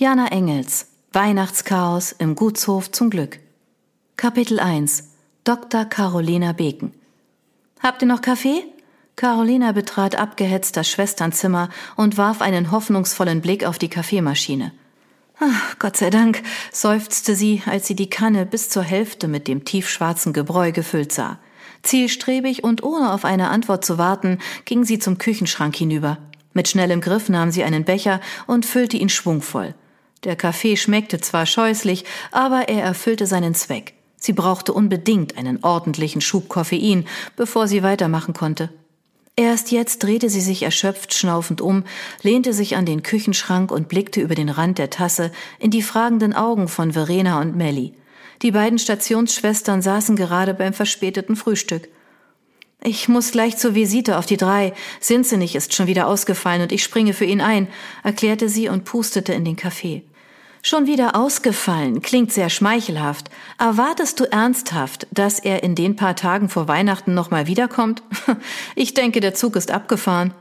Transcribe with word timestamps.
Jana 0.00 0.28
Engels 0.28 0.86
Weihnachtschaos 1.12 2.12
im 2.12 2.36
Gutshof 2.36 2.92
zum 2.92 3.10
Glück 3.10 3.40
Kapitel 4.16 4.60
1 4.60 5.10
Dr. 5.42 5.86
Carolina 5.86 6.52
Beken 6.52 6.92
Habt 7.80 8.02
ihr 8.02 8.06
noch 8.06 8.22
Kaffee? 8.22 8.62
Carolina 9.16 9.72
betrat 9.72 10.14
abgehetzt 10.14 10.76
das 10.76 10.88
Schwesternzimmer 10.88 11.68
und 11.96 12.16
warf 12.16 12.42
einen 12.42 12.70
hoffnungsvollen 12.70 13.40
Blick 13.40 13.64
auf 13.64 13.76
die 13.76 13.88
Kaffeemaschine. 13.88 14.70
Ach, 15.40 15.76
Gott 15.80 15.96
sei 15.96 16.10
Dank, 16.10 16.44
seufzte 16.70 17.34
sie, 17.34 17.64
als 17.66 17.88
sie 17.88 17.96
die 17.96 18.08
Kanne 18.08 18.46
bis 18.46 18.68
zur 18.68 18.84
Hälfte 18.84 19.26
mit 19.26 19.48
dem 19.48 19.64
tiefschwarzen 19.64 20.32
Gebräu 20.32 20.70
gefüllt 20.70 21.10
sah. 21.10 21.40
Zielstrebig 21.82 22.62
und 22.62 22.84
ohne 22.84 23.12
auf 23.12 23.24
eine 23.24 23.48
Antwort 23.48 23.84
zu 23.84 23.98
warten, 23.98 24.38
ging 24.64 24.84
sie 24.84 25.00
zum 25.00 25.18
Küchenschrank 25.18 25.74
hinüber. 25.74 26.18
Mit 26.52 26.68
schnellem 26.68 27.00
Griff 27.00 27.28
nahm 27.28 27.50
sie 27.50 27.64
einen 27.64 27.84
Becher 27.84 28.20
und 28.46 28.64
füllte 28.64 28.96
ihn 28.96 29.08
schwungvoll. 29.08 29.74
Der 30.24 30.36
Kaffee 30.36 30.76
schmeckte 30.76 31.20
zwar 31.20 31.46
scheußlich, 31.46 32.04
aber 32.32 32.68
er 32.68 32.82
erfüllte 32.82 33.26
seinen 33.26 33.54
Zweck. 33.54 33.94
Sie 34.16 34.32
brauchte 34.32 34.72
unbedingt 34.72 35.38
einen 35.38 35.62
ordentlichen 35.62 36.20
Schub 36.20 36.48
Koffein, 36.48 37.06
bevor 37.36 37.68
sie 37.68 37.82
weitermachen 37.82 38.34
konnte. 38.34 38.70
Erst 39.36 39.70
jetzt 39.70 40.02
drehte 40.02 40.28
sie 40.28 40.40
sich 40.40 40.64
erschöpft 40.64 41.14
schnaufend 41.14 41.60
um, 41.60 41.84
lehnte 42.22 42.52
sich 42.52 42.74
an 42.74 42.84
den 42.84 43.04
Küchenschrank 43.04 43.70
und 43.70 43.88
blickte 43.88 44.20
über 44.20 44.34
den 44.34 44.48
Rand 44.48 44.78
der 44.78 44.90
Tasse 44.90 45.30
in 45.60 45.70
die 45.70 45.82
fragenden 45.82 46.34
Augen 46.34 46.66
von 46.66 46.92
Verena 46.92 47.40
und 47.40 47.54
Melly. 47.54 47.94
Die 48.42 48.50
beiden 48.50 48.80
Stationsschwestern 48.80 49.82
saßen 49.82 50.16
gerade 50.16 50.54
beim 50.54 50.72
verspäteten 50.72 51.36
Frühstück. 51.36 51.88
Ich 52.82 53.08
muss 53.08 53.30
gleich 53.30 53.56
zur 53.56 53.76
Visite 53.76 54.18
auf 54.18 54.26
die 54.26 54.36
drei. 54.36 54.72
Sinzenich 54.98 55.54
ist 55.54 55.72
schon 55.72 55.86
wieder 55.86 56.08
ausgefallen 56.08 56.62
und 56.62 56.72
ich 56.72 56.82
springe 56.82 57.12
für 57.12 57.24
ihn 57.24 57.40
ein, 57.40 57.68
erklärte 58.02 58.48
sie 58.48 58.68
und 58.68 58.84
pustete 58.84 59.32
in 59.32 59.44
den 59.44 59.56
Kaffee. 59.56 60.02
Schon 60.68 60.86
wieder 60.86 61.16
ausgefallen, 61.16 62.02
klingt 62.02 62.30
sehr 62.30 62.50
schmeichelhaft. 62.50 63.30
Erwartest 63.56 64.20
du 64.20 64.30
ernsthaft, 64.30 65.06
dass 65.10 65.38
er 65.38 65.62
in 65.62 65.74
den 65.74 65.96
paar 65.96 66.14
Tagen 66.14 66.50
vor 66.50 66.68
Weihnachten 66.68 67.14
nochmal 67.14 67.46
wiederkommt? 67.46 68.02
Ich 68.74 68.92
denke, 68.92 69.20
der 69.20 69.32
Zug 69.32 69.56
ist 69.56 69.70
abgefahren. 69.70 70.34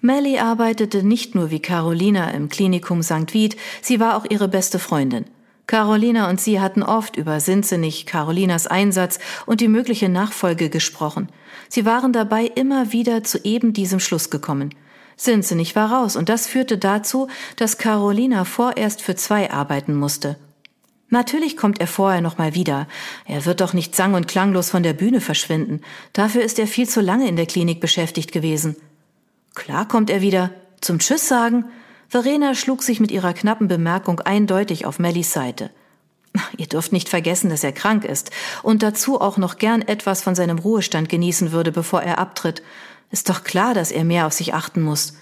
Melly 0.00 0.38
arbeitete 0.38 1.02
nicht 1.02 1.34
nur 1.34 1.50
wie 1.50 1.58
Carolina 1.58 2.30
im 2.30 2.50
Klinikum 2.50 3.02
St. 3.02 3.34
Vith, 3.34 3.56
sie 3.82 3.98
war 3.98 4.16
auch 4.16 4.26
ihre 4.30 4.46
beste 4.46 4.78
Freundin. 4.78 5.24
Carolina 5.66 6.30
und 6.30 6.40
sie 6.40 6.60
hatten 6.60 6.84
oft 6.84 7.16
über 7.16 7.40
Sinzenich, 7.40 8.06
Carolinas 8.06 8.68
Einsatz 8.68 9.18
und 9.44 9.60
die 9.60 9.66
mögliche 9.66 10.08
Nachfolge 10.08 10.70
gesprochen. 10.70 11.30
Sie 11.68 11.84
waren 11.84 12.12
dabei 12.12 12.44
immer 12.44 12.92
wieder 12.92 13.24
zu 13.24 13.44
eben 13.44 13.72
diesem 13.72 13.98
Schluss 13.98 14.30
gekommen. 14.30 14.70
Sinzenich 15.16 15.76
war 15.76 15.92
raus 15.92 16.16
und 16.16 16.28
das 16.28 16.46
führte 16.46 16.78
dazu, 16.78 17.28
dass 17.56 17.78
Carolina 17.78 18.44
vorerst 18.44 19.02
für 19.02 19.14
zwei 19.14 19.50
arbeiten 19.50 19.94
musste. 19.94 20.36
Natürlich 21.10 21.56
kommt 21.56 21.80
er 21.80 21.86
vorher 21.86 22.20
noch 22.20 22.38
mal 22.38 22.54
wieder. 22.54 22.88
Er 23.24 23.44
wird 23.46 23.60
doch 23.60 23.72
nicht 23.72 23.94
sang- 23.94 24.14
und 24.14 24.26
klanglos 24.26 24.70
von 24.70 24.82
der 24.82 24.94
Bühne 24.94 25.20
verschwinden. 25.20 25.80
Dafür 26.12 26.42
ist 26.42 26.58
er 26.58 26.66
viel 26.66 26.88
zu 26.88 27.00
lange 27.00 27.28
in 27.28 27.36
der 27.36 27.46
Klinik 27.46 27.80
beschäftigt 27.80 28.32
gewesen. 28.32 28.74
Klar 29.54 29.86
kommt 29.86 30.10
er 30.10 30.22
wieder. 30.22 30.50
Zum 30.80 30.98
Tschüss 30.98 31.28
sagen. 31.28 31.66
Verena 32.08 32.54
schlug 32.54 32.82
sich 32.82 33.00
mit 33.00 33.12
ihrer 33.12 33.32
knappen 33.32 33.68
Bemerkung 33.68 34.20
eindeutig 34.20 34.86
auf 34.86 34.98
Mellys 34.98 35.32
Seite. 35.32 35.70
Ihr 36.56 36.66
dürft 36.66 36.92
nicht 36.92 37.08
vergessen, 37.08 37.48
dass 37.48 37.64
er 37.64 37.72
krank 37.72 38.04
ist 38.04 38.30
und 38.62 38.82
dazu 38.82 39.20
auch 39.20 39.36
noch 39.36 39.58
gern 39.58 39.82
etwas 39.82 40.22
von 40.22 40.34
seinem 40.34 40.58
Ruhestand 40.58 41.08
genießen 41.08 41.52
würde, 41.52 41.72
bevor 41.72 42.02
er 42.02 42.18
abtritt. 42.18 42.62
Ist 43.14 43.28
doch 43.28 43.44
klar, 43.44 43.74
dass 43.74 43.92
er 43.92 44.02
mehr 44.02 44.26
auf 44.26 44.32
sich 44.32 44.54
achten 44.54 44.82
muss. 44.82 45.14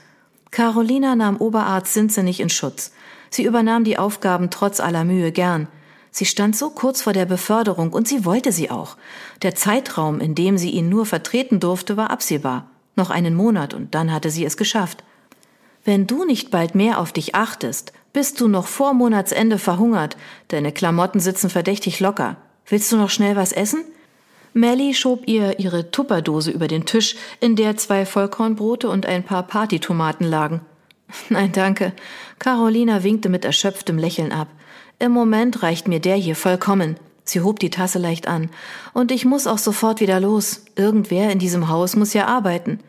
Carolina 0.50 1.14
nahm 1.14 1.36
Oberarzt 1.36 1.92
Sinzenich 1.92 2.40
in 2.40 2.48
Schutz. 2.48 2.90
Sie 3.28 3.44
übernahm 3.44 3.84
die 3.84 3.98
Aufgaben 3.98 4.48
trotz 4.48 4.80
aller 4.80 5.04
Mühe 5.04 5.30
gern. 5.30 5.68
Sie 6.10 6.24
stand 6.24 6.56
so 6.56 6.70
kurz 6.70 7.02
vor 7.02 7.12
der 7.12 7.26
Beförderung 7.26 7.92
und 7.92 8.08
sie 8.08 8.24
wollte 8.24 8.50
sie 8.50 8.70
auch. 8.70 8.96
Der 9.42 9.54
Zeitraum, 9.54 10.20
in 10.20 10.34
dem 10.34 10.56
sie 10.56 10.70
ihn 10.70 10.88
nur 10.88 11.04
vertreten 11.04 11.60
durfte, 11.60 11.98
war 11.98 12.08
absehbar. 12.08 12.70
Noch 12.96 13.10
einen 13.10 13.34
Monat 13.34 13.74
und 13.74 13.94
dann 13.94 14.10
hatte 14.10 14.30
sie 14.30 14.46
es 14.46 14.56
geschafft. 14.56 15.04
Wenn 15.84 16.06
du 16.06 16.24
nicht 16.24 16.50
bald 16.50 16.74
mehr 16.74 16.98
auf 16.98 17.12
dich 17.12 17.34
achtest, 17.34 17.92
bist 18.14 18.40
du 18.40 18.48
noch 18.48 18.68
vor 18.68 18.94
Monatsende 18.94 19.58
verhungert. 19.58 20.16
Deine 20.48 20.72
Klamotten 20.72 21.20
sitzen 21.20 21.50
verdächtig 21.50 22.00
locker. 22.00 22.38
Willst 22.64 22.90
du 22.90 22.96
noch 22.96 23.10
schnell 23.10 23.36
was 23.36 23.52
essen? 23.52 23.84
Melly 24.54 24.94
schob 24.94 25.22
ihr 25.26 25.58
ihre 25.58 25.90
Tupperdose 25.90 26.50
über 26.50 26.68
den 26.68 26.84
Tisch, 26.84 27.16
in 27.40 27.56
der 27.56 27.76
zwei 27.76 28.04
Vollkornbrote 28.04 28.88
und 28.88 29.06
ein 29.06 29.24
paar 29.24 29.44
Partytomaten 29.44 30.26
lagen. 30.26 30.60
Nein, 31.28 31.52
danke. 31.52 31.92
Carolina 32.38 33.02
winkte 33.02 33.28
mit 33.28 33.44
erschöpftem 33.44 33.98
Lächeln 33.98 34.32
ab. 34.32 34.48
Im 34.98 35.12
Moment 35.12 35.62
reicht 35.62 35.88
mir 35.88 36.00
der 36.00 36.16
hier 36.16 36.36
vollkommen. 36.36 36.96
Sie 37.24 37.40
hob 37.40 37.60
die 37.60 37.70
Tasse 37.70 37.98
leicht 37.98 38.28
an. 38.28 38.50
Und 38.92 39.10
ich 39.10 39.24
muss 39.24 39.46
auch 39.46 39.58
sofort 39.58 40.00
wieder 40.00 40.20
los. 40.20 40.64
Irgendwer 40.76 41.30
in 41.30 41.38
diesem 41.38 41.68
Haus 41.68 41.96
muss 41.96 42.12
ja 42.12 42.26
arbeiten. 42.26 42.80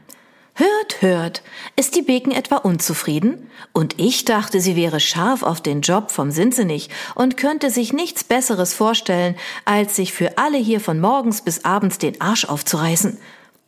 Hört, 0.55 1.01
hört, 1.01 1.41
ist 1.75 1.95
die 1.95 2.03
Beken 2.03 2.31
etwa 2.31 2.57
unzufrieden? 2.57 3.49
Und 3.71 3.99
ich 3.99 4.23
dachte, 4.23 4.61
sie 4.61 4.75
wäre 4.75 4.99
scharf 4.99 5.41
auf 5.41 5.61
den 5.61 5.81
Job 5.81 6.11
vom 6.11 6.29
Sinzenich 6.29 6.89
und 7.15 7.37
könnte 7.37 7.71
sich 7.71 7.91
nichts 7.91 8.23
Besseres 8.23 8.75
vorstellen, 8.75 9.35
als 9.65 9.95
sich 9.95 10.13
für 10.13 10.37
alle 10.37 10.59
hier 10.59 10.79
von 10.79 10.99
morgens 10.99 11.41
bis 11.41 11.65
abends 11.65 11.97
den 11.97 12.21
Arsch 12.21 12.45
aufzureißen. 12.45 13.17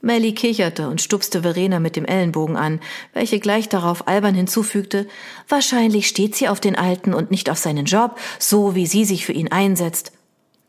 Melly 0.02 0.36
kicherte 0.36 0.88
und 0.88 1.02
stupste 1.02 1.42
Verena 1.42 1.80
mit 1.80 1.96
dem 1.96 2.06
Ellenbogen 2.06 2.56
an, 2.56 2.80
welche 3.14 3.40
gleich 3.40 3.68
darauf 3.68 4.08
albern 4.08 4.36
hinzufügte, 4.36 5.08
wahrscheinlich 5.50 6.08
steht 6.08 6.36
sie 6.36 6.48
auf 6.48 6.60
den 6.60 6.76
Alten 6.76 7.16
und 7.16 7.32
nicht 7.32 7.50
auf 7.50 7.58
seinen 7.58 7.86
Job, 7.86 8.20
so 8.38 8.76
wie 8.76 8.86
sie 8.86 9.06
sich 9.06 9.26
für 9.26 9.34
ihn 9.34 9.52
einsetzt. 9.52 10.12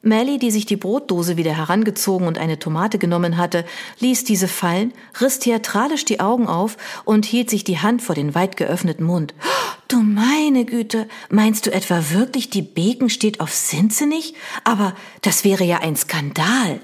Melly, 0.02 0.38
die 0.38 0.50
sich 0.50 0.66
die 0.66 0.76
Brotdose 0.76 1.36
wieder 1.36 1.56
herangezogen 1.56 2.28
und 2.28 2.38
eine 2.38 2.58
Tomate 2.58 2.98
genommen 2.98 3.36
hatte, 3.36 3.64
ließ 3.98 4.24
diese 4.24 4.46
fallen, 4.46 4.92
riss 5.20 5.40
theatralisch 5.40 6.04
die 6.04 6.20
Augen 6.20 6.46
auf 6.46 6.76
und 7.04 7.26
hielt 7.26 7.50
sich 7.50 7.64
die 7.64 7.80
Hand 7.80 8.02
vor 8.02 8.14
den 8.14 8.34
weit 8.34 8.56
geöffneten 8.56 9.04
Mund. 9.04 9.34
Du 9.88 9.98
meine 9.98 10.64
Güte, 10.64 11.06
meinst 11.30 11.64
du 11.64 11.72
etwa 11.72 12.10
wirklich, 12.10 12.50
die 12.50 12.62
Beken 12.62 13.08
steht 13.08 13.38
auf 13.38 13.52
Sinzenich? 13.52 14.34
Aber 14.64 14.96
das 15.22 15.44
wäre 15.44 15.62
ja 15.62 15.78
ein 15.78 15.94
Skandal. 15.94 16.80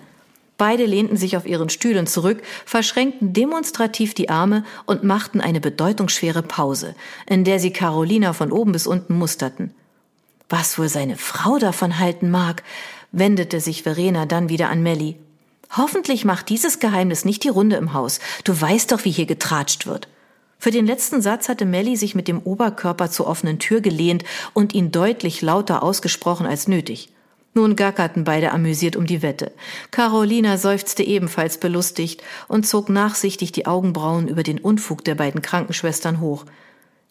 Beide 0.57 0.87
lehnten 0.87 1.17
sich 1.17 1.37
auf 1.37 1.45
ihren 1.45 1.69
Stühlen 1.69 2.07
zurück, 2.07 2.41
verschränkten 2.65 3.33
demonstrativ 3.33 4.15
die 4.15 4.29
Arme 4.29 4.63
und 4.87 5.03
machten 5.03 5.41
eine 5.41 5.61
bedeutungsschwere 5.61 6.45
Pause, 6.45 6.95
in 7.27 7.43
der 7.43 7.59
sie 7.59 7.73
Carolina 7.73 8.33
von 8.33 8.53
oben 8.53 8.71
bis 8.71 8.87
unten 8.87 9.19
musterten. 9.19 9.75
Was 10.49 10.79
wohl 10.79 10.89
seine 10.89 11.17
Frau 11.17 11.59
davon 11.59 11.99
halten 11.99 12.31
mag, 12.31 12.63
wendete 13.13 13.61
sich 13.61 13.83
Verena 13.83 14.27
dann 14.27 14.49
wieder 14.49 14.69
an 14.69 14.83
Melly. 14.83 15.17
Hoffentlich 15.77 16.25
macht 16.25 16.49
dieses 16.49 16.81
Geheimnis 16.81 17.25
nicht 17.25 17.45
die 17.45 17.49
Runde 17.49 17.77
im 17.77 17.95
Haus. 17.95 18.21
Du 18.45 18.59
weißt 18.59 18.93
doch, 18.93 19.05
wie 19.05 19.11
hier 19.11 19.27
getratscht 19.27 19.87
wird. 19.87 20.09
Für 20.59 20.71
den 20.71 20.87
letzten 20.87 21.23
Satz 21.23 21.49
hatte 21.49 21.65
Melly 21.65 21.97
sich 21.97 22.15
mit 22.15 22.29
dem 22.29 22.41
Oberkörper 22.41 23.11
zur 23.11 23.27
offenen 23.27 23.59
Tür 23.59 23.81
gelehnt 23.81 24.25
und 24.53 24.75
ihn 24.75 24.93
deutlich 24.93 25.43
lauter 25.43 25.83
ausgesprochen 25.83 26.47
als 26.47 26.69
nötig. 26.69 27.09
Nun 27.55 27.77
gackerten 27.77 28.25
beide 28.25 28.53
amüsiert 28.53 28.97
um 28.97 29.07
die 29.07 29.23
Wette. 29.23 29.53
Carolina 29.91 30.57
seufzte 30.57 31.03
ebenfalls 31.03 31.59
belustigt 31.59 32.23
und 32.49 32.67
zog 32.67 32.89
nachsichtig 32.89 33.53
die 33.53 33.67
Augenbrauen 33.67 34.29
über 34.29 34.43
den 34.43 34.59
Unfug 34.59 35.05
der 35.05 35.17
beiden 35.17 35.43
Krankenschwestern 35.43 36.21
hoch. 36.21 36.47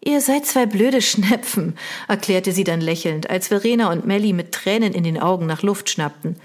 Ihr 0.03 0.19
seid 0.19 0.47
zwei 0.47 0.65
blöde 0.65 0.99
Schnepfen, 1.01 1.77
erklärte 2.07 2.51
sie 2.51 2.63
dann 2.63 2.81
lächelnd, 2.81 3.29
als 3.29 3.49
Verena 3.49 3.91
und 3.91 4.07
Melly 4.07 4.33
mit 4.33 4.51
Tränen 4.51 4.93
in 4.93 5.03
den 5.03 5.19
Augen 5.19 5.45
nach 5.45 5.61
Luft 5.61 5.91
schnappten. 5.91 6.37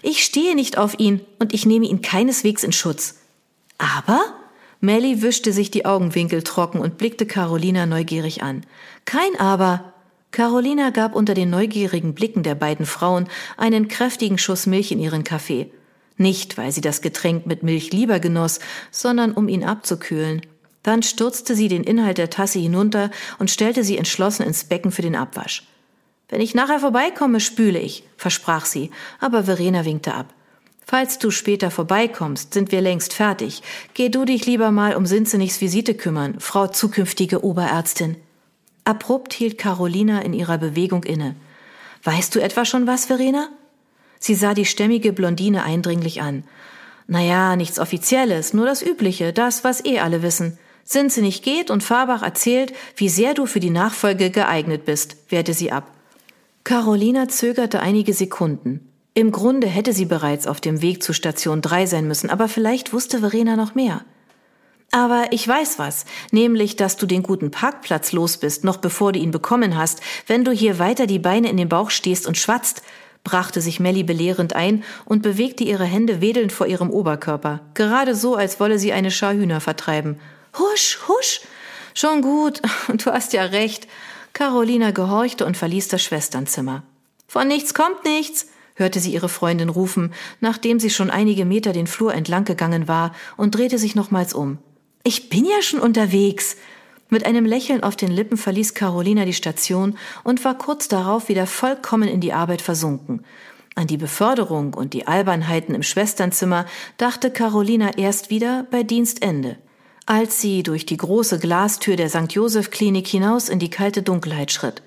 Ich 0.00 0.24
stehe 0.24 0.54
nicht 0.54 0.78
auf 0.78 0.98
ihn 0.98 1.20
und 1.40 1.52
ich 1.52 1.66
nehme 1.66 1.86
ihn 1.86 2.02
keineswegs 2.02 2.62
in 2.62 2.72
Schutz. 2.72 3.16
Aber? 3.78 4.20
Melly 4.80 5.22
wischte 5.22 5.52
sich 5.52 5.72
die 5.72 5.86
Augenwinkel 5.86 6.42
trocken 6.42 6.80
und 6.80 6.98
blickte 6.98 7.26
Carolina 7.26 7.84
neugierig 7.84 8.42
an. 8.42 8.64
Kein 9.04 9.38
Aber. 9.38 9.92
Carolina 10.30 10.90
gab 10.90 11.16
unter 11.16 11.34
den 11.34 11.50
neugierigen 11.50 12.14
Blicken 12.14 12.44
der 12.44 12.54
beiden 12.54 12.86
Frauen 12.86 13.28
einen 13.56 13.88
kräftigen 13.88 14.38
Schuss 14.38 14.66
Milch 14.66 14.92
in 14.92 15.00
ihren 15.00 15.24
Kaffee. 15.24 15.70
Nicht, 16.16 16.56
weil 16.56 16.70
sie 16.70 16.80
das 16.80 17.02
Getränk 17.02 17.46
mit 17.46 17.64
Milch 17.64 17.92
lieber 17.92 18.20
genoss, 18.20 18.60
sondern 18.92 19.32
um 19.32 19.48
ihn 19.48 19.64
abzukühlen. 19.64 20.42
Dann 20.82 21.02
stürzte 21.02 21.54
sie 21.54 21.68
den 21.68 21.84
Inhalt 21.84 22.18
der 22.18 22.30
Tasse 22.30 22.58
hinunter 22.58 23.10
und 23.38 23.50
stellte 23.50 23.84
sie 23.84 23.98
entschlossen 23.98 24.44
ins 24.44 24.64
Becken 24.64 24.92
für 24.92 25.02
den 25.02 25.16
Abwasch. 25.16 25.64
Wenn 26.28 26.40
ich 26.40 26.54
nachher 26.54 26.80
vorbeikomme, 26.80 27.40
spüle 27.40 27.80
ich, 27.80 28.04
versprach 28.16 28.64
sie, 28.64 28.90
aber 29.18 29.44
Verena 29.44 29.84
winkte 29.84 30.14
ab. 30.14 30.32
Falls 30.86 31.18
du 31.18 31.30
später 31.30 31.70
vorbeikommst, 31.70 32.54
sind 32.54 32.72
wir 32.72 32.80
längst 32.80 33.12
fertig. 33.12 33.62
Geh 33.94 34.08
du 34.08 34.24
dich 34.24 34.46
lieber 34.46 34.70
mal 34.70 34.96
um 34.96 35.06
Sinzenichs 35.06 35.60
Visite 35.60 35.94
kümmern, 35.94 36.40
Frau 36.40 36.66
zukünftige 36.66 37.44
Oberärztin. 37.44 38.16
Abrupt 38.84 39.32
hielt 39.32 39.58
Carolina 39.58 40.20
in 40.22 40.32
ihrer 40.32 40.58
Bewegung 40.58 41.04
inne. 41.04 41.36
Weißt 42.02 42.34
du 42.34 42.40
etwa 42.40 42.64
schon 42.64 42.86
was, 42.86 43.04
Verena? 43.04 43.50
Sie 44.18 44.34
sah 44.34 44.54
die 44.54 44.64
stämmige 44.64 45.12
Blondine 45.12 45.62
eindringlich 45.62 46.22
an. 46.22 46.44
Naja, 47.06 47.56
nichts 47.56 47.78
Offizielles, 47.78 48.52
nur 48.52 48.66
das 48.66 48.82
Übliche, 48.82 49.32
das, 49.32 49.64
was 49.64 49.84
eh 49.84 50.00
alle 50.00 50.22
wissen. 50.22 50.58
Nicht 50.94 51.44
geht 51.44 51.70
und 51.70 51.84
Farbach 51.84 52.22
erzählt, 52.22 52.72
wie 52.96 53.08
sehr 53.08 53.34
du 53.34 53.46
für 53.46 53.60
die 53.60 53.70
Nachfolge 53.70 54.30
geeignet 54.30 54.84
bist, 54.84 55.16
wehrte 55.28 55.54
sie 55.54 55.70
ab. 55.70 55.90
Carolina 56.64 57.28
zögerte 57.28 57.80
einige 57.80 58.12
Sekunden. 58.12 58.90
Im 59.14 59.32
Grunde 59.32 59.66
hätte 59.66 59.92
sie 59.92 60.04
bereits 60.04 60.46
auf 60.46 60.60
dem 60.60 60.82
Weg 60.82 61.02
zu 61.02 61.12
Station 61.12 61.62
3 61.62 61.86
sein 61.86 62.06
müssen, 62.06 62.30
aber 62.30 62.48
vielleicht 62.48 62.92
wusste 62.92 63.20
Verena 63.20 63.56
noch 63.56 63.74
mehr. 63.74 64.04
Aber 64.92 65.26
ich 65.30 65.46
weiß 65.46 65.78
was, 65.78 66.04
nämlich, 66.32 66.74
dass 66.76 66.96
du 66.96 67.06
den 67.06 67.22
guten 67.22 67.50
Parkplatz 67.50 68.12
los 68.12 68.38
bist, 68.38 68.64
noch 68.64 68.76
bevor 68.76 69.12
du 69.12 69.20
ihn 69.20 69.30
bekommen 69.30 69.76
hast, 69.76 70.00
wenn 70.26 70.44
du 70.44 70.50
hier 70.50 70.78
weiter 70.78 71.06
die 71.06 71.20
Beine 71.20 71.48
in 71.48 71.56
den 71.56 71.68
Bauch 71.68 71.90
stehst 71.90 72.26
und 72.26 72.36
schwatzt, 72.36 72.82
brachte 73.22 73.60
sich 73.60 73.78
Melly 73.78 74.02
belehrend 74.02 74.56
ein 74.56 74.82
und 75.04 75.22
bewegte 75.22 75.62
ihre 75.62 75.84
Hände 75.84 76.20
wedelnd 76.20 76.52
vor 76.52 76.66
ihrem 76.66 76.90
Oberkörper, 76.90 77.60
gerade 77.74 78.14
so, 78.14 78.34
als 78.34 78.58
wolle 78.58 78.78
sie 78.78 78.92
eine 78.92 79.10
Schar 79.10 79.34
Hühner 79.34 79.60
vertreiben. 79.60 80.18
Husch, 80.58 80.98
husch! 81.08 81.40
Schon 81.94 82.22
gut, 82.22 82.60
du 82.88 83.10
hast 83.12 83.32
ja 83.32 83.44
recht. 83.44 83.88
Carolina 84.32 84.90
gehorchte 84.90 85.44
und 85.44 85.56
verließ 85.56 85.88
das 85.88 86.02
Schwesternzimmer. 86.02 86.82
Von 87.26 87.48
nichts 87.48 87.74
kommt 87.74 88.04
nichts, 88.04 88.46
hörte 88.74 89.00
sie 89.00 89.12
ihre 89.12 89.28
Freundin 89.28 89.68
rufen, 89.68 90.12
nachdem 90.40 90.80
sie 90.80 90.90
schon 90.90 91.10
einige 91.10 91.44
Meter 91.44 91.72
den 91.72 91.86
Flur 91.86 92.14
entlang 92.14 92.44
gegangen 92.44 92.88
war 92.88 93.14
und 93.36 93.54
drehte 93.54 93.78
sich 93.78 93.94
nochmals 93.94 94.34
um. 94.34 94.58
Ich 95.02 95.30
bin 95.30 95.44
ja 95.44 95.62
schon 95.62 95.80
unterwegs. 95.80 96.56
Mit 97.08 97.26
einem 97.26 97.44
Lächeln 97.44 97.82
auf 97.82 97.96
den 97.96 98.10
Lippen 98.10 98.36
verließ 98.36 98.74
Carolina 98.74 99.24
die 99.24 99.34
Station 99.34 99.98
und 100.22 100.44
war 100.44 100.56
kurz 100.56 100.88
darauf 100.88 101.28
wieder 101.28 101.46
vollkommen 101.46 102.08
in 102.08 102.20
die 102.20 102.32
Arbeit 102.32 102.62
versunken. 102.62 103.24
An 103.74 103.86
die 103.86 103.96
Beförderung 103.96 104.74
und 104.74 104.94
die 104.94 105.06
Albernheiten 105.06 105.74
im 105.74 105.82
Schwesternzimmer 105.82 106.66
dachte 106.98 107.30
Carolina 107.30 107.96
erst 107.96 108.30
wieder 108.30 108.66
bei 108.70 108.82
Dienstende, 108.82 109.56
als 110.10 110.40
sie 110.40 110.64
durch 110.64 110.86
die 110.86 110.96
große 110.96 111.38
Glastür 111.38 111.94
der 111.94 112.08
St. 112.08 112.32
Joseph 112.32 112.72
Klinik 112.72 113.06
hinaus 113.06 113.48
in 113.48 113.60
die 113.60 113.70
kalte 113.70 114.02
Dunkelheit 114.02 114.50
schritt. 114.50 114.82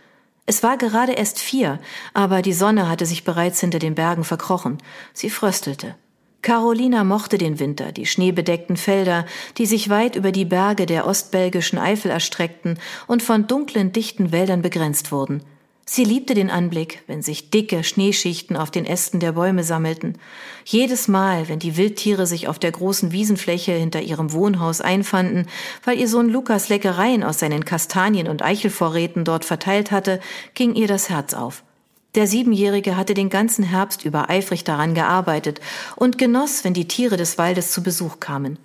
Es 0.46 0.64
war 0.64 0.76
gerade 0.76 1.14
erst 1.14 1.40
vier, 1.40 1.80
aber 2.14 2.42
die 2.42 2.52
Sonne 2.52 2.90
hatte 2.90 3.06
sich 3.06 3.24
bereits 3.24 3.62
hinter 3.62 3.80
den 3.80 3.96
Bergen 3.96 4.26
verkrochen. 4.26 4.80
Sie 5.14 5.30
fröstelte. 5.30 5.96
Carolina 6.42 7.06
mochte 7.06 7.38
den 7.38 7.58
Winter, 7.60 7.94
die 7.94 8.06
schneebedeckten 8.06 8.76
Felder, 8.76 9.26
die 9.58 9.66
sich 9.66 9.88
weit 9.88 10.18
über 10.18 10.34
die 10.34 10.44
Berge 10.44 10.86
der 10.86 11.08
ostbelgischen 11.08 11.80
Eifel 11.80 12.12
erstreckten 12.12 12.78
und 13.08 13.24
von 13.24 13.48
dunklen, 13.48 13.94
dichten 13.94 14.34
Wäldern 14.34 14.62
begrenzt 14.62 15.14
wurden. 15.14 15.42
Sie 15.86 16.06
liebte 16.06 16.34
den 16.34 16.50
Anblick, 16.50 17.04
wenn 17.08 17.22
sich 17.22 17.50
dicke 17.50 17.84
Schneeschichten 17.84 18.56
auf 18.56 18.72
den 18.72 18.86
Ästen 18.86 19.20
der 19.20 19.34
Bäume 19.34 19.66
sammelten. 19.66 20.18
Jedes 20.64 21.10
Mal, 21.10 21.50
wenn 21.50 21.60
die 21.60 21.76
Wildtiere 21.76 22.26
sich 22.26 22.48
auf 22.48 22.58
der 22.58 22.72
großen 22.72 23.12
Wiesenfläche 23.12 23.74
hinter 23.74 24.02
ihrem 24.02 24.32
Wohnhaus 24.32 24.80
einfanden, 24.80 25.46
weil 25.84 26.00
ihr 26.00 26.08
Sohn 26.08 26.30
Lukas 26.30 26.70
Leckereien 26.70 27.24
aus 27.24 27.40
seinen 27.40 27.66
Kastanien- 27.66 28.30
und 28.30 28.42
Eichelvorräten 28.42 29.26
dort 29.26 29.44
verteilt 29.44 29.92
hatte, 29.92 30.22
ging 30.54 30.74
ihr 30.74 30.88
das 30.88 31.10
Herz 31.10 31.34
auf. 31.34 31.64
Der 32.16 32.28
Siebenjährige 32.28 32.96
hatte 32.96 33.14
den 33.14 33.30
ganzen 33.30 33.66
Herbst 33.66 34.06
über 34.06 34.30
eifrig 34.30 34.64
daran 34.64 34.94
gearbeitet 34.94 35.60
und 35.96 36.18
genoss, 36.18 36.64
wenn 36.64 36.74
die 36.74 36.88
Tiere 36.88 37.18
des 37.18 37.38
Waldes 37.38 37.72
zu 37.72 37.84
Besuch 37.84 38.20
kamen. 38.20 38.58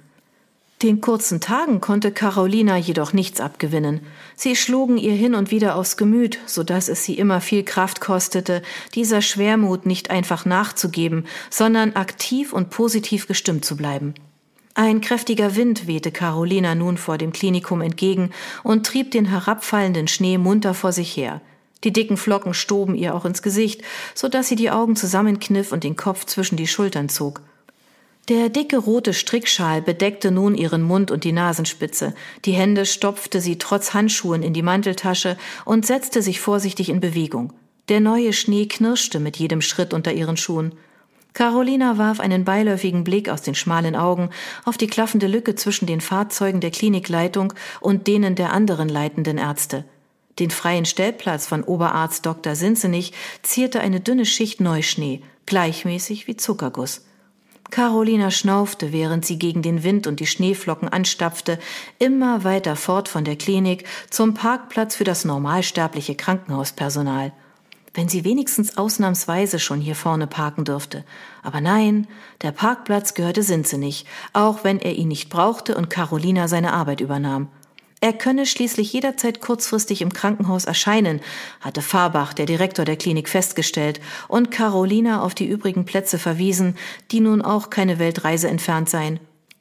Den 0.82 1.00
kurzen 1.00 1.40
Tagen 1.40 1.80
konnte 1.80 2.12
Carolina 2.12 2.76
jedoch 2.76 3.12
nichts 3.12 3.40
abgewinnen. 3.40 4.00
Sie 4.36 4.54
schlugen 4.54 4.96
ihr 4.96 5.12
hin 5.12 5.34
und 5.34 5.50
wieder 5.50 5.74
aufs 5.74 5.96
Gemüt, 5.96 6.38
so 6.46 6.62
dass 6.62 6.88
es 6.88 7.04
sie 7.04 7.18
immer 7.18 7.40
viel 7.40 7.64
Kraft 7.64 8.00
kostete, 8.00 8.62
dieser 8.94 9.20
Schwermut 9.20 9.86
nicht 9.86 10.10
einfach 10.10 10.44
nachzugeben, 10.44 11.26
sondern 11.50 11.94
aktiv 11.94 12.52
und 12.52 12.70
positiv 12.70 13.26
gestimmt 13.26 13.64
zu 13.64 13.76
bleiben. 13.76 14.14
Ein 14.74 15.00
kräftiger 15.00 15.56
Wind 15.56 15.88
wehte 15.88 16.12
Carolina 16.12 16.76
nun 16.76 16.96
vor 16.96 17.18
dem 17.18 17.32
Klinikum 17.32 17.80
entgegen 17.80 18.30
und 18.62 18.86
trieb 18.86 19.10
den 19.10 19.24
herabfallenden 19.24 20.06
Schnee 20.06 20.38
munter 20.38 20.74
vor 20.74 20.92
sich 20.92 21.16
her. 21.16 21.40
Die 21.82 21.92
dicken 21.92 22.16
Flocken 22.16 22.54
stoben 22.54 22.94
ihr 22.94 23.16
auch 23.16 23.24
ins 23.24 23.42
Gesicht, 23.42 23.82
so 24.14 24.28
dass 24.28 24.46
sie 24.46 24.54
die 24.54 24.70
Augen 24.70 24.94
zusammenkniff 24.94 25.72
und 25.72 25.82
den 25.82 25.96
Kopf 25.96 26.24
zwischen 26.26 26.56
die 26.56 26.68
Schultern 26.68 27.08
zog. 27.08 27.40
Der 28.28 28.50
dicke 28.50 28.76
rote 28.76 29.14
Strickschal 29.14 29.80
bedeckte 29.80 30.30
nun 30.30 30.54
ihren 30.54 30.82
Mund 30.82 31.10
und 31.10 31.24
die 31.24 31.32
Nasenspitze. 31.32 32.14
Die 32.44 32.52
Hände 32.52 32.84
stopfte 32.84 33.40
sie 33.40 33.56
trotz 33.56 33.94
Handschuhen 33.94 34.42
in 34.42 34.52
die 34.52 34.60
Manteltasche 34.60 35.38
und 35.64 35.86
setzte 35.86 36.20
sich 36.20 36.38
vorsichtig 36.38 36.90
in 36.90 37.00
Bewegung. 37.00 37.54
Der 37.88 38.00
neue 38.00 38.34
Schnee 38.34 38.66
knirschte 38.66 39.18
mit 39.18 39.38
jedem 39.38 39.62
Schritt 39.62 39.94
unter 39.94 40.12
ihren 40.12 40.36
Schuhen. 40.36 40.74
Carolina 41.32 41.96
warf 41.96 42.20
einen 42.20 42.44
beiläufigen 42.44 43.02
Blick 43.02 43.30
aus 43.30 43.40
den 43.40 43.54
schmalen 43.54 43.96
Augen 43.96 44.28
auf 44.66 44.76
die 44.76 44.88
klaffende 44.88 45.26
Lücke 45.26 45.54
zwischen 45.54 45.86
den 45.86 46.02
Fahrzeugen 46.02 46.60
der 46.60 46.70
Klinikleitung 46.70 47.54
und 47.80 48.06
denen 48.06 48.34
der 48.34 48.52
anderen 48.52 48.90
leitenden 48.90 49.38
Ärzte. 49.38 49.86
Den 50.38 50.50
freien 50.50 50.84
Stellplatz 50.84 51.46
von 51.46 51.64
Oberarzt 51.64 52.26
Dr. 52.26 52.54
Sinzenich 52.54 53.14
zierte 53.42 53.80
eine 53.80 54.00
dünne 54.00 54.26
Schicht 54.26 54.60
Neuschnee, 54.60 55.22
gleichmäßig 55.46 56.26
wie 56.26 56.36
Zuckerguss. 56.36 57.07
Carolina 57.70 58.30
schnaufte, 58.30 58.92
während 58.92 59.26
sie 59.26 59.38
gegen 59.38 59.62
den 59.62 59.82
Wind 59.82 60.06
und 60.06 60.20
die 60.20 60.26
Schneeflocken 60.26 60.88
anstapfte, 60.88 61.58
immer 61.98 62.44
weiter 62.44 62.76
fort 62.76 63.08
von 63.08 63.24
der 63.24 63.36
Klinik 63.36 63.84
zum 64.10 64.34
Parkplatz 64.34 64.96
für 64.96 65.04
das 65.04 65.24
normalsterbliche 65.24 66.14
Krankenhauspersonal. 66.14 67.32
Wenn 67.94 68.08
sie 68.08 68.24
wenigstens 68.24 68.78
ausnahmsweise 68.78 69.58
schon 69.58 69.80
hier 69.80 69.96
vorne 69.96 70.26
parken 70.26 70.64
dürfte. 70.64 71.04
Aber 71.42 71.60
nein, 71.60 72.06
der 72.42 72.52
Parkplatz 72.52 73.14
gehörte 73.14 73.42
Sinzenich, 73.42 74.06
auch 74.32 74.62
wenn 74.62 74.78
er 74.78 74.94
ihn 74.94 75.08
nicht 75.08 75.30
brauchte 75.30 75.76
und 75.76 75.90
Carolina 75.90 76.48
seine 76.48 76.72
Arbeit 76.72 77.00
übernahm. 77.00 77.48
Er 78.00 78.12
könne 78.12 78.46
schließlich 78.46 78.92
jederzeit 78.92 79.40
kurzfristig 79.40 80.02
im 80.02 80.12
Krankenhaus 80.12 80.66
erscheinen, 80.66 81.20
hatte 81.60 81.82
Farbach, 81.82 82.32
der 82.32 82.46
Direktor 82.46 82.84
der 82.84 82.96
Klinik, 82.96 83.28
festgestellt 83.28 84.00
und 84.28 84.52
Carolina 84.52 85.22
auf 85.22 85.34
die 85.34 85.48
übrigen 85.48 85.84
Plätze 85.84 86.18
verwiesen, 86.18 86.76
die 87.10 87.18
nun 87.18 87.42
auch 87.42 87.70
keine 87.70 87.98
Weltreise 87.98 88.48
entfernt 88.48 88.88
seien. 88.88 89.18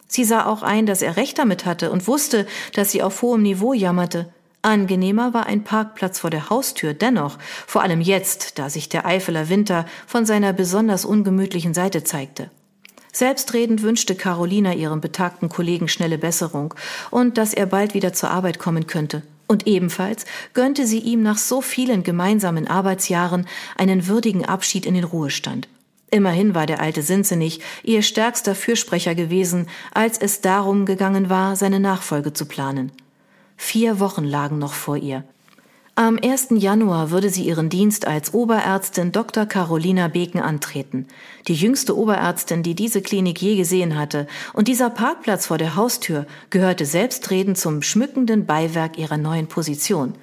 Sie 0.07 0.23
sah 0.23 0.45
auch 0.45 0.61
ein, 0.61 0.85
dass 0.85 1.01
er 1.01 1.17
recht 1.17 1.39
damit 1.39 1.65
hatte 1.65 1.91
und 1.91 2.07
wusste, 2.07 2.45
dass 2.73 2.91
sie 2.91 3.01
auf 3.01 3.21
hohem 3.23 3.41
Niveau 3.41 3.73
jammerte. 3.73 4.31
Angenehmer 4.61 5.33
war 5.33 5.47
ein 5.47 5.63
Parkplatz 5.63 6.19
vor 6.19 6.29
der 6.29 6.49
Haustür 6.49 6.93
dennoch, 6.93 7.37
vor 7.65 7.81
allem 7.81 8.01
jetzt, 8.01 8.59
da 8.59 8.69
sich 8.69 8.87
der 8.87 9.05
Eifeler 9.05 9.49
Winter 9.49 9.85
von 10.05 10.25
seiner 10.25 10.53
besonders 10.53 11.05
ungemütlichen 11.05 11.73
Seite 11.73 12.03
zeigte. 12.03 12.51
Selbstredend 13.17 13.81
wünschte 13.81 14.13
Carolina 14.13 14.75
ihrem 14.75 15.01
betagten 15.01 15.49
Kollegen 15.49 15.87
schnelle 15.87 16.19
Besserung 16.19 16.75
und 17.09 17.39
dass 17.39 17.55
er 17.55 17.65
bald 17.65 17.95
wieder 17.95 18.13
zur 18.13 18.29
Arbeit 18.29 18.59
kommen 18.59 18.85
könnte. 18.85 19.23
Und 19.47 19.65
ebenfalls 19.65 20.25
gönnte 20.53 20.85
sie 20.85 20.99
ihm 20.99 21.23
nach 21.23 21.39
so 21.39 21.61
vielen 21.61 22.03
gemeinsamen 22.03 22.67
Arbeitsjahren 22.67 23.47
einen 23.75 24.05
würdigen 24.05 24.45
Abschied 24.45 24.85
in 24.85 24.93
den 24.93 25.03
Ruhestand. 25.03 25.67
Immerhin 26.11 26.53
war 26.53 26.67
der 26.67 26.79
alte 26.79 27.01
Sinzenich 27.01 27.59
ihr 27.81 28.03
stärkster 28.03 28.53
Fürsprecher 28.53 29.15
gewesen, 29.15 29.65
als 29.95 30.19
es 30.19 30.41
darum 30.41 30.85
gegangen 30.85 31.27
war, 31.27 31.55
seine 31.55 31.79
Nachfolge 31.79 32.33
zu 32.33 32.45
planen. 32.45 32.91
Vier 33.55 33.99
Wochen 33.99 34.25
lagen 34.25 34.59
noch 34.59 34.73
vor 34.73 34.95
ihr. 34.97 35.23
Am 35.99 36.19
1. 36.23 36.49
Januar 36.51 37.09
würde 37.09 37.31
sie 37.31 37.41
ihren 37.41 37.69
Dienst 37.69 38.05
als 38.05 38.31
Oberärztin 38.35 39.11
Dr. 39.11 39.47
Carolina 39.47 40.09
Beken 40.09 40.39
antreten, 40.39 41.07
die 41.47 41.55
jüngste 41.55 41.97
Oberärztin, 41.97 42.61
die 42.61 42.75
diese 42.75 43.01
Klinik 43.01 43.41
je 43.41 43.55
gesehen 43.55 43.97
hatte, 43.97 44.27
und 44.53 44.67
dieser 44.67 44.91
Parkplatz 44.91 45.47
vor 45.47 45.57
der 45.57 45.75
Haustür 45.75 46.27
gehörte 46.51 46.85
selbstredend 46.85 47.57
zum 47.57 47.81
schmückenden 47.81 48.45
Beiwerk 48.45 48.99
ihrer 48.99 49.17
neuen 49.17 49.47
Position. 49.47 50.13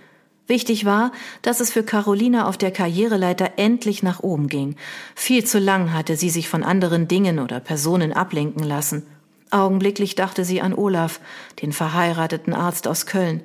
Wichtig 0.46 0.84
war, 0.84 1.10
dass 1.42 1.58
es 1.58 1.72
für 1.72 1.82
Carolina 1.82 2.46
auf 2.46 2.56
der 2.56 2.70
Karriereleiter 2.70 3.54
endlich 3.56 4.04
nach 4.04 4.22
oben 4.22 4.46
ging. 4.46 4.76
Viel 5.16 5.42
zu 5.42 5.58
lang 5.58 5.92
hatte 5.92 6.16
sie 6.16 6.30
sich 6.30 6.48
von 6.48 6.62
anderen 6.62 7.08
Dingen 7.08 7.40
oder 7.40 7.58
Personen 7.58 8.12
ablenken 8.12 8.62
lassen. 8.62 9.04
Augenblicklich 9.50 10.14
dachte 10.14 10.44
sie 10.44 10.60
an 10.60 10.72
Olaf, 10.72 11.18
den 11.62 11.72
verheirateten 11.72 12.54
Arzt 12.54 12.86
aus 12.86 13.06
Köln. 13.06 13.42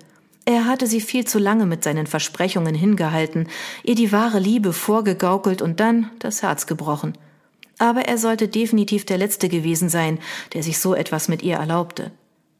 Er 0.49 0.65
hatte 0.65 0.87
sie 0.87 0.99
viel 0.99 1.25
zu 1.25 1.37
lange 1.37 1.67
mit 1.67 1.83
seinen 1.83 2.07
Versprechungen 2.07 2.73
hingehalten, 2.73 3.47
ihr 3.83 3.93
die 3.93 4.11
wahre 4.11 4.39
Liebe 4.39 4.73
vorgegaukelt 4.73 5.61
und 5.61 5.79
dann 5.79 6.09
das 6.17 6.41
Herz 6.41 6.65
gebrochen. 6.65 7.13
Aber 7.77 8.07
er 8.07 8.17
sollte 8.17 8.47
definitiv 8.47 9.05
der 9.05 9.19
Letzte 9.19 9.47
gewesen 9.47 9.89
sein, 9.89 10.17
der 10.53 10.63
sich 10.63 10.79
so 10.79 10.95
etwas 10.95 11.27
mit 11.27 11.43
ihr 11.43 11.57
erlaubte. 11.57 12.09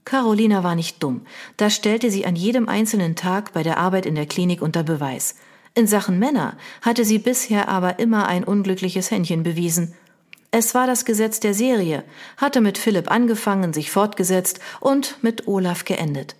Carolina 0.06 0.64
war 0.64 0.76
nicht 0.76 1.02
dumm. 1.02 1.22
Das 1.58 1.74
stellte 1.74 2.12
sie 2.12 2.28
an 2.28 2.36
jedem 2.36 2.70
einzelnen 2.70 3.16
Tag 3.16 3.54
bei 3.54 3.64
der 3.64 3.80
Arbeit 3.80 4.06
in 4.06 4.14
der 4.14 4.28
Klinik 4.28 4.62
unter 4.62 4.84
Beweis. 4.84 5.34
In 5.74 5.88
Sachen 5.88 6.20
Männer 6.20 6.58
hatte 6.84 7.04
sie 7.04 7.18
bisher 7.18 7.70
aber 7.70 7.98
immer 7.98 8.28
ein 8.28 8.44
unglückliches 8.44 9.10
Händchen 9.10 9.42
bewiesen. 9.42 9.96
Es 10.52 10.76
war 10.76 10.86
das 10.86 11.06
Gesetz 11.06 11.40
der 11.40 11.56
Serie, 11.56 12.04
hatte 12.38 12.62
mit 12.62 12.78
Philipp 12.78 13.10
angefangen, 13.10 13.74
sich 13.74 13.90
fortgesetzt 13.90 14.60
und 14.80 15.16
mit 15.24 15.48
Olaf 15.48 15.86
geendet. 15.86 16.36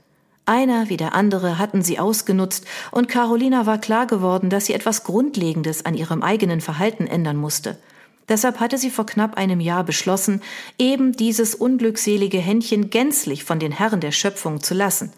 Einer 0.50 0.90
wie 0.90 0.98
der 0.98 1.14
andere 1.14 1.60
hatten 1.60 1.84
sie 1.84 2.00
ausgenutzt, 2.00 2.66
und 2.90 3.08
Carolina 3.08 3.68
war 3.68 3.78
klar 3.78 4.08
geworden, 4.08 4.50
dass 4.50 4.66
sie 4.66 4.74
etwas 4.74 5.04
Grundlegendes 5.04 5.86
an 5.86 5.94
ihrem 5.94 6.24
eigenen 6.24 6.60
Verhalten 6.60 7.06
ändern 7.06 7.38
musste. 7.38 7.78
Deshalb 8.30 8.60
hatte 8.60 8.80
sie 8.80 8.90
vor 8.90 9.06
knapp 9.06 9.38
einem 9.38 9.60
Jahr 9.60 9.84
beschlossen, 9.84 10.42
eben 10.80 11.12
dieses 11.12 11.54
unglückselige 11.54 12.40
Händchen 12.40 12.90
gänzlich 12.90 13.44
von 13.44 13.60
den 13.60 13.72
Herren 13.72 14.00
der 14.00 14.12
Schöpfung 14.12 14.60
zu 14.60 14.74
lassen. 14.74 15.14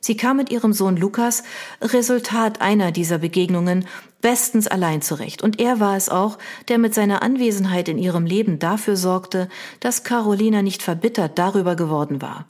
Sie 0.00 0.16
kam 0.16 0.38
mit 0.38 0.50
ihrem 0.50 0.72
Sohn 0.72 0.96
Lukas, 0.96 1.42
Resultat 1.82 2.62
einer 2.62 2.90
dieser 2.90 3.18
Begegnungen, 3.18 3.84
bestens 4.22 4.66
allein 4.66 5.02
zurecht, 5.02 5.42
und 5.42 5.60
er 5.60 5.78
war 5.78 5.94
es 5.94 6.08
auch, 6.08 6.38
der 6.68 6.78
mit 6.78 6.94
seiner 6.94 7.20
Anwesenheit 7.20 7.90
in 7.90 7.98
ihrem 7.98 8.24
Leben 8.24 8.58
dafür 8.58 8.96
sorgte, 8.96 9.50
dass 9.80 10.04
Carolina 10.04 10.62
nicht 10.62 10.82
verbittert 10.82 11.38
darüber 11.38 11.76
geworden 11.76 12.22
war. 12.22 12.46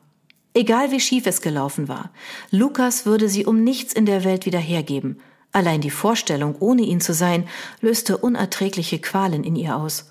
Egal 0.52 0.90
wie 0.90 1.00
schief 1.00 1.26
es 1.26 1.42
gelaufen 1.42 1.88
war, 1.88 2.10
Lukas 2.50 3.06
würde 3.06 3.28
sie 3.28 3.46
um 3.46 3.62
nichts 3.62 3.92
in 3.92 4.06
der 4.06 4.24
Welt 4.24 4.46
wieder 4.46 4.58
hergeben, 4.58 5.20
Allein 5.52 5.80
die 5.80 5.90
Vorstellung, 5.90 6.56
ohne 6.60 6.82
ihn 6.82 7.00
zu 7.00 7.12
sein, 7.12 7.48
löste 7.80 8.16
unerträgliche 8.18 9.00
Qualen 9.00 9.42
in 9.42 9.56
ihr 9.56 9.76
aus. 9.76 10.06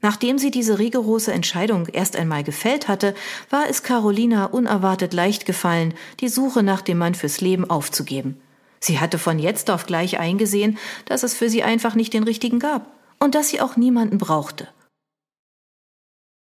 Nachdem 0.00 0.38
sie 0.38 0.50
diese 0.50 0.78
rigorose 0.78 1.32
Entscheidung 1.32 1.86
erst 1.86 2.16
einmal 2.16 2.44
gefällt 2.44 2.88
hatte, 2.88 3.14
war 3.50 3.68
es 3.68 3.82
Carolina 3.82 4.46
unerwartet 4.46 5.12
leicht 5.12 5.44
gefallen, 5.44 5.94
die 6.20 6.28
Suche 6.28 6.62
nach 6.62 6.82
dem 6.82 6.98
Mann 6.98 7.14
fürs 7.14 7.40
Leben 7.40 7.68
aufzugeben. 7.68 8.40
Sie 8.80 9.00
hatte 9.00 9.18
von 9.18 9.40
jetzt 9.40 9.70
auf 9.70 9.86
gleich 9.86 10.20
eingesehen, 10.20 10.78
dass 11.04 11.24
es 11.24 11.34
für 11.34 11.48
sie 11.48 11.64
einfach 11.64 11.96
nicht 11.96 12.14
den 12.14 12.22
richtigen 12.22 12.60
gab 12.60 12.86
und 13.18 13.34
dass 13.34 13.48
sie 13.48 13.60
auch 13.60 13.76
niemanden 13.76 14.18
brauchte. 14.18 14.68